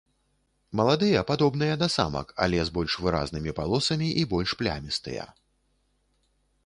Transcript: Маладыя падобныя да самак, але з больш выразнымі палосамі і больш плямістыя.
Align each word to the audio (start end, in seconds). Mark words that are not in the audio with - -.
Маладыя 0.79 1.19
падобныя 1.31 1.75
да 1.81 1.89
самак, 1.97 2.27
але 2.45 2.63
з 2.69 2.73
больш 2.77 2.95
выразнымі 3.03 3.55
палосамі 3.59 4.07
і 4.23 4.25
больш 4.33 4.49
плямістыя. 4.63 5.31